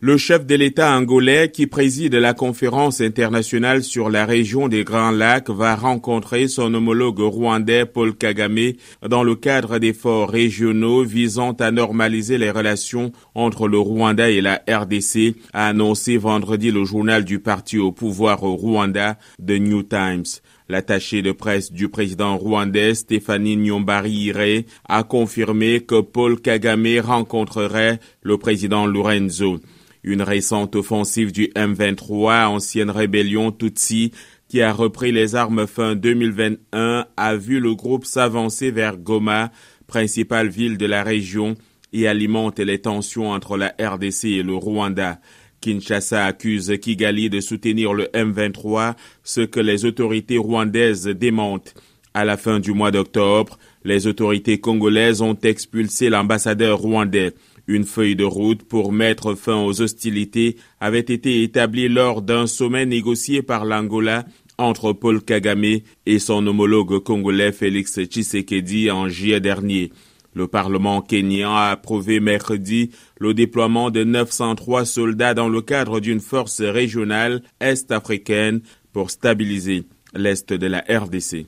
Le 0.00 0.16
chef 0.16 0.46
de 0.46 0.54
l'État 0.54 0.96
angolais 0.96 1.50
qui 1.50 1.66
préside 1.66 2.14
la 2.14 2.32
conférence 2.32 3.00
internationale 3.00 3.82
sur 3.82 4.10
la 4.10 4.26
région 4.26 4.68
des 4.68 4.84
Grands 4.84 5.10
Lacs 5.10 5.50
va 5.50 5.74
rencontrer 5.74 6.46
son 6.46 6.72
homologue 6.72 7.18
rwandais 7.18 7.84
Paul 7.84 8.14
Kagame 8.14 8.74
dans 9.04 9.24
le 9.24 9.34
cadre 9.34 9.80
d'efforts 9.80 10.30
régionaux 10.30 11.02
visant 11.02 11.50
à 11.54 11.72
normaliser 11.72 12.38
les 12.38 12.52
relations 12.52 13.10
entre 13.34 13.66
le 13.66 13.80
Rwanda 13.80 14.30
et 14.30 14.40
la 14.40 14.62
RDC, 14.68 15.34
a 15.52 15.66
annoncé 15.66 16.16
vendredi 16.16 16.70
le 16.70 16.84
journal 16.84 17.24
du 17.24 17.40
parti 17.40 17.76
au 17.78 17.90
pouvoir 17.90 18.44
au 18.44 18.54
Rwanda, 18.54 19.18
The 19.44 19.58
New 19.58 19.82
Times. 19.82 20.26
L'attaché 20.68 21.22
de 21.22 21.32
presse 21.32 21.72
du 21.72 21.88
président 21.88 22.36
rwandais 22.36 22.94
Stéphanie 22.94 23.56
Nyombari 23.56 24.64
a 24.88 25.02
confirmé 25.02 25.80
que 25.80 26.00
Paul 26.02 26.40
Kagame 26.40 27.00
rencontrerait 27.00 27.98
le 28.22 28.38
président 28.38 28.86
Lorenzo. 28.86 29.58
Une 30.02 30.22
récente 30.22 30.76
offensive 30.76 31.32
du 31.32 31.46
M23, 31.56 32.46
ancienne 32.46 32.90
rébellion 32.90 33.52
Tutsi, 33.52 34.12
qui 34.48 34.62
a 34.62 34.72
repris 34.72 35.12
les 35.12 35.34
armes 35.34 35.66
fin 35.66 35.94
2021, 35.94 37.06
a 37.16 37.36
vu 37.36 37.60
le 37.60 37.74
groupe 37.74 38.04
s'avancer 38.04 38.70
vers 38.70 38.96
Goma, 38.96 39.50
principale 39.86 40.48
ville 40.48 40.78
de 40.78 40.86
la 40.86 41.02
région, 41.02 41.56
et 41.92 42.06
alimente 42.06 42.58
les 42.58 42.80
tensions 42.80 43.30
entre 43.30 43.56
la 43.56 43.74
RDC 43.80 44.24
et 44.24 44.42
le 44.42 44.54
Rwanda. 44.54 45.20
Kinshasa 45.60 46.24
accuse 46.24 46.78
Kigali 46.80 47.30
de 47.30 47.40
soutenir 47.40 47.92
le 47.92 48.04
M23, 48.14 48.94
ce 49.24 49.40
que 49.40 49.60
les 49.60 49.84
autorités 49.84 50.38
rwandaises 50.38 51.06
démentent. 51.06 51.74
À 52.14 52.24
la 52.24 52.36
fin 52.36 52.60
du 52.60 52.72
mois 52.72 52.90
d'octobre, 52.90 53.58
les 53.84 54.06
autorités 54.06 54.58
congolaises 54.58 55.22
ont 55.22 55.38
expulsé 55.42 56.08
l'ambassadeur 56.10 56.78
rwandais. 56.78 57.34
Une 57.68 57.84
feuille 57.84 58.16
de 58.16 58.24
route 58.24 58.62
pour 58.62 58.92
mettre 58.92 59.34
fin 59.34 59.62
aux 59.62 59.82
hostilités 59.82 60.56
avait 60.80 61.00
été 61.00 61.42
établie 61.42 61.88
lors 61.88 62.22
d'un 62.22 62.46
sommet 62.46 62.86
négocié 62.86 63.42
par 63.42 63.66
l'Angola 63.66 64.24
entre 64.56 64.94
Paul 64.94 65.22
Kagame 65.22 65.80
et 66.06 66.18
son 66.18 66.46
homologue 66.46 67.02
congolais 67.02 67.52
Félix 67.52 68.00
Tshisekedi 68.00 68.90
en 68.90 69.08
juillet 69.08 69.40
dernier. 69.40 69.92
Le 70.32 70.46
Parlement 70.46 71.02
kenyan 71.02 71.54
a 71.54 71.70
approuvé 71.70 72.20
mercredi 72.20 72.90
le 73.20 73.34
déploiement 73.34 73.90
de 73.90 74.02
903 74.02 74.86
soldats 74.86 75.34
dans 75.34 75.50
le 75.50 75.60
cadre 75.60 76.00
d'une 76.00 76.20
force 76.20 76.62
régionale 76.62 77.42
est-africaine 77.60 78.62
pour 78.94 79.10
stabiliser 79.10 79.84
l'est 80.14 80.54
de 80.54 80.66
la 80.66 80.82
RDC. 80.88 81.44